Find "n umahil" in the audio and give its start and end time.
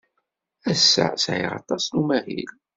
1.87-2.51